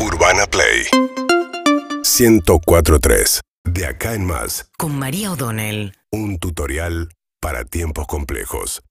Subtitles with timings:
[0.00, 0.86] Urbana Play
[2.04, 3.40] 1043.
[3.64, 5.94] De acá en más, con María O'Donnell.
[6.10, 7.08] un tutorial
[7.40, 8.82] para tiempos complejos.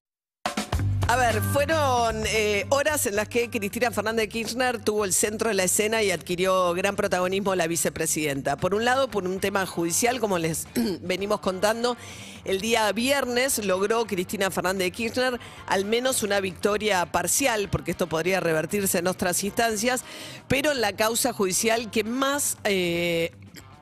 [1.09, 5.47] A ver, fueron eh, horas en las que Cristina Fernández de Kirchner tuvo el centro
[5.47, 8.57] de la escena y adquirió gran protagonismo la vicepresidenta.
[8.57, 10.67] Por un lado, por un tema judicial, como les
[11.01, 11.96] venimos contando,
[12.43, 18.08] el día viernes logró Cristina Fernández de Kirchner al menos una victoria parcial, porque esto
[18.08, 20.03] podría revertirse en otras instancias,
[20.49, 22.58] pero en la causa judicial que más...
[22.66, 23.31] eh,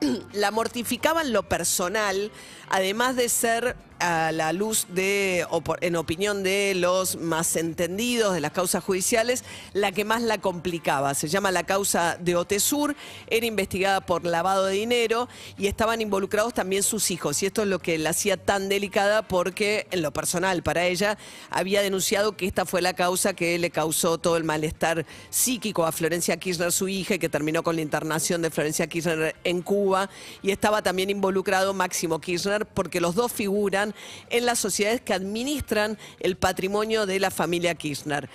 [0.32, 2.30] la mortificaba en lo personal,
[2.68, 5.46] además de ser a la luz de,
[5.80, 11.14] en opinión de los más entendidos de las causas judiciales, la que más la complicaba.
[11.14, 12.94] Se llama la causa de Otesur,
[13.28, 15.28] era investigada por lavado de dinero
[15.58, 17.42] y estaban involucrados también sus hijos.
[17.42, 21.18] Y esto es lo que la hacía tan delicada porque, en lo personal, para ella,
[21.50, 25.92] había denunciado que esta fue la causa que le causó todo el malestar psíquico a
[25.92, 30.08] Florencia Kirchner, su hija, y que terminó con la internación de Florencia Kirchner en Cuba.
[30.42, 33.94] Y estaba también involucrado Máximo Kirchner porque los dos figuran
[34.30, 38.28] en las sociedades que administran el patrimonio de la familia Kirchner.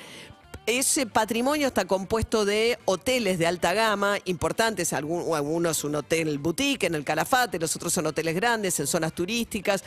[0.68, 6.94] Ese patrimonio está compuesto de hoteles de alta gama importantes, algunos un hotel boutique en
[6.94, 9.84] el Calafate, los otros son hoteles grandes en zonas turísticas,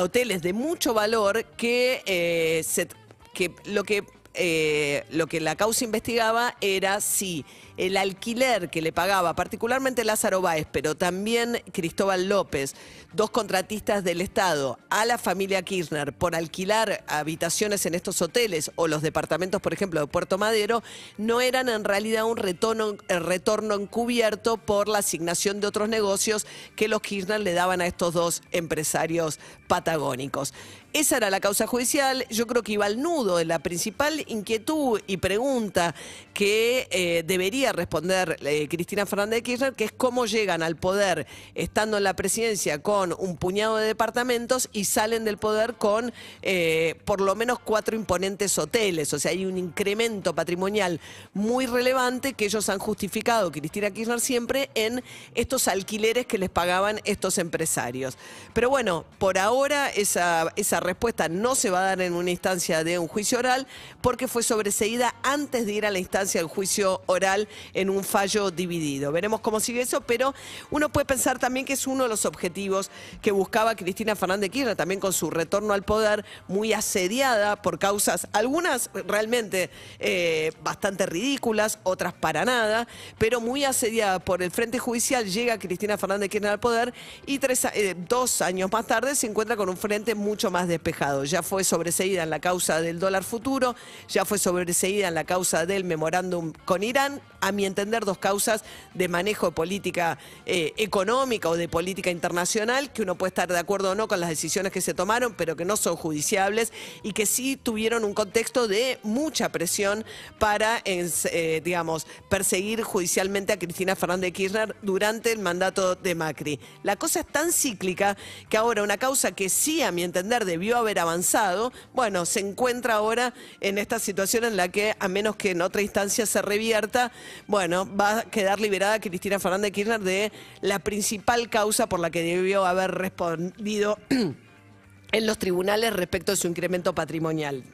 [0.00, 2.88] hoteles de mucho valor que, eh, se-
[3.32, 7.44] que lo que eh, lo que la causa investigaba era si
[7.76, 12.74] el alquiler que le pagaba, particularmente Lázaro Báez, pero también Cristóbal López,
[13.12, 18.86] dos contratistas del Estado, a la familia Kirchner por alquilar habitaciones en estos hoteles o
[18.86, 20.82] los departamentos, por ejemplo, de Puerto Madero,
[21.16, 26.46] no eran en realidad un retorno, el retorno encubierto por la asignación de otros negocios
[26.76, 30.52] que los Kirchner le daban a estos dos empresarios patagónicos.
[30.92, 32.26] Esa era la causa judicial.
[32.30, 35.94] Yo creo que iba al nudo la principal inquietud y pregunta
[36.34, 41.28] que eh, debería responder eh, Cristina Fernández de Kirchner, que es cómo llegan al poder
[41.54, 46.12] estando en la presidencia con un puñado de departamentos y salen del poder con
[46.42, 49.14] eh, por lo menos cuatro imponentes hoteles.
[49.14, 51.00] O sea, hay un incremento patrimonial
[51.34, 55.04] muy relevante que ellos han justificado, Cristina Kirchner siempre, en
[55.36, 58.18] estos alquileres que les pagaban estos empresarios.
[58.54, 62.98] Pero bueno, por ahora esa respuesta no se va a dar en una instancia de
[62.98, 63.66] un juicio oral
[64.00, 68.50] porque fue sobreseída antes de ir a la instancia del juicio oral en un fallo
[68.50, 69.12] dividido.
[69.12, 70.34] Veremos cómo sigue eso, pero
[70.70, 72.90] uno puede pensar también que es uno de los objetivos
[73.22, 77.78] que buscaba Cristina Fernández de Kirchner, también con su retorno al poder, muy asediada por
[77.78, 82.86] causas, algunas realmente eh, bastante ridículas, otras para nada,
[83.18, 86.94] pero muy asediada por el Frente Judicial, llega Cristina Fernández de Kirchner al poder
[87.26, 87.38] y
[87.74, 91.24] eh, dos años más tarde se encuentra con un frente mucho más despejado.
[91.24, 93.74] Ya fue sobreseída en la causa del dólar futuro,
[94.08, 98.64] ya fue sobreseída en la causa del memorándum con Irán, a mi entender dos causas
[98.94, 103.58] de manejo de política eh, económica o de política internacional, que uno puede estar de
[103.58, 107.12] acuerdo o no con las decisiones que se tomaron, pero que no son judiciables y
[107.12, 110.04] que sí tuvieron un contexto de mucha presión
[110.38, 116.60] para, eh, digamos, perseguir judicialmente a Cristina Fernández de Kirchner durante el mandato de Macri.
[116.82, 118.16] La cosa es tan cíclica
[118.48, 122.96] que ahora una causa que sí, a mi entender, debió haber avanzado, bueno, se encuentra
[122.96, 123.32] ahora
[123.62, 127.12] en esta situación en la que, a menos que en otra instancia se revierta,
[127.46, 132.10] bueno, va a quedar liberada Cristina Fernández de Kirchner de la principal causa por la
[132.10, 137.64] que debió haber respondido en los tribunales respecto a su incremento patrimonial.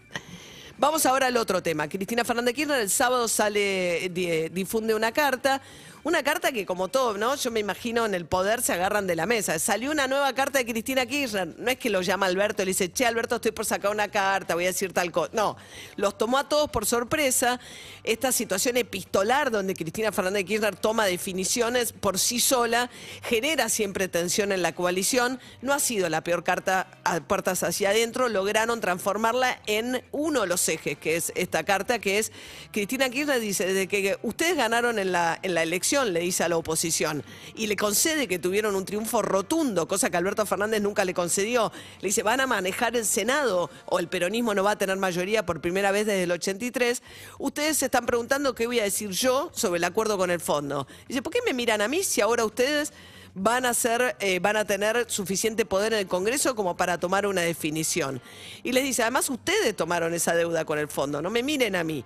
[0.78, 1.88] Vamos ahora al otro tema.
[1.88, 5.62] Cristina Fernández de Kirchner el sábado sale, di- difunde una carta.
[6.04, 7.34] Una carta que, como todo, ¿no?
[7.34, 9.59] Yo me imagino en el poder se agarran de la mesa.
[9.59, 11.59] Salió una nueva carta de Cristina Kirchner.
[11.59, 14.06] No es que lo llama Alberto y le dice, che, Alberto, estoy por sacar una
[14.06, 15.31] carta, voy a decir tal cosa.
[15.32, 15.56] No,
[15.97, 17.59] los tomó a todos por sorpresa.
[18.04, 22.88] Esta situación epistolar donde Cristina Fernández de Kirchner toma definiciones por sí sola
[23.25, 25.41] genera siempre tensión en la coalición.
[25.60, 28.28] No ha sido la peor carta a puertas hacia adentro.
[28.28, 32.32] Lograron transformarla en uno de los ejes, que es esta carta, que es
[32.72, 36.48] Cristina Kirchner dice, desde que ustedes ganaron en la, en la elección, le dice a
[36.48, 37.24] la oposición,
[37.54, 41.72] y le concede que tuvieron un triunfo rotundo, cosa que Alberto Fernández nunca le concedió.
[42.01, 45.45] Le dice, van a manejar el Senado, o el peronismo no va a tener mayoría
[45.45, 47.03] por primera vez desde el 83.
[47.39, 50.86] Ustedes se están preguntando qué voy a decir yo sobre el acuerdo con el fondo.
[51.09, 52.92] Dice, ¿por qué me miran a mí si ahora ustedes
[53.38, 57.27] van a ser, eh, van a tener suficiente poder en el Congreso como para tomar
[57.27, 58.21] una definición.
[58.62, 61.84] Y les dice, además ustedes tomaron esa deuda con el fondo, no me miren a
[61.84, 62.03] mí.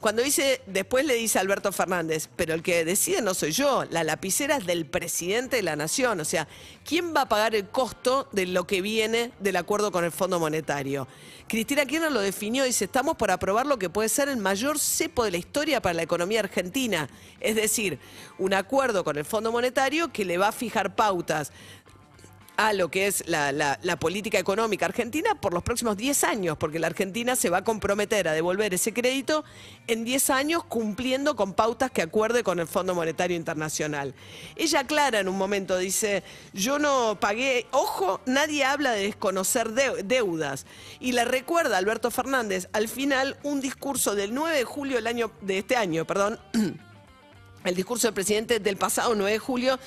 [0.00, 4.02] Cuando dice, después le dice Alberto Fernández, pero el que decide no soy yo, la
[4.02, 6.20] lapicera es del presidente de la nación.
[6.20, 6.48] O sea,
[6.86, 10.40] ¿quién va a pagar el costo de lo que viene del acuerdo con el Fondo
[10.40, 11.06] Monetario?
[11.48, 15.22] Cristina Kirchner lo definió, dice, estamos por aprobar lo que puede ser el mayor cepo
[15.22, 17.10] de la historia para la economía argentina.
[17.38, 17.98] Es decir,
[18.38, 21.52] un acuerdo con el Fondo Monetario que le va a fijar pautas
[22.60, 26.78] a lo que es la, la, política económica argentina por los próximos 10 años, porque
[26.78, 29.44] la Argentina se va a comprometer a devolver ese crédito
[29.86, 34.14] en 10 años cumpliendo con pautas que acuerde con el Fondo Monetario Internacional.
[34.56, 36.22] Ella aclara en un momento, dice,
[36.52, 39.70] yo no pagué, ojo, nadie habla de desconocer
[40.04, 40.66] deudas.
[41.00, 45.32] Y le recuerda Alberto Fernández al final un discurso del 9 de julio del año,
[45.40, 46.38] de este año, perdón,
[47.64, 49.78] el discurso del presidente del pasado 9 de julio,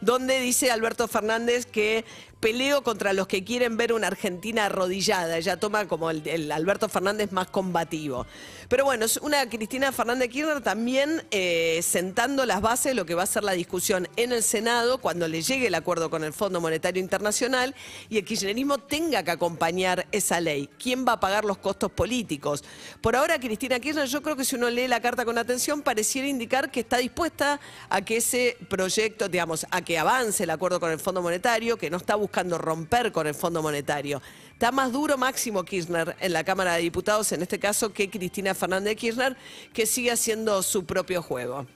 [0.00, 2.04] donde dice Alberto Fernández que
[2.40, 5.36] peleo contra los que quieren ver una Argentina arrodillada.
[5.36, 8.26] Ella toma como el, Alberto Fernández más combativo.
[8.68, 13.14] Pero bueno, es una Cristina Fernández Kirchner también eh, sentando las bases de lo que
[13.14, 16.32] va a ser la discusión en el Senado cuando le llegue el acuerdo con el
[16.32, 17.74] Fondo Monetario Internacional
[18.08, 20.68] y el kirchnerismo tenga que acompañar esa ley.
[20.78, 22.64] ¿Quién va a pagar los costos políticos?
[23.02, 26.26] Por ahora, Cristina Kirchner, yo creo que si uno lee la carta con atención, pareciera
[26.26, 27.60] indicar que está dispuesta
[27.90, 31.90] a que ese proyecto, digamos, a que avance el acuerdo con el Fondo Monetario, que
[31.90, 34.20] no está buscando romper con el Fondo Monetario.
[34.52, 38.54] Está más duro Máximo Kirchner en la Cámara de Diputados, en este caso, que Cristina
[38.54, 39.36] Fernández Kirchner,
[39.72, 41.66] que sigue haciendo su propio juego.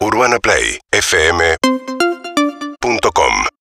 [0.00, 1.56] Urbana Play, FM.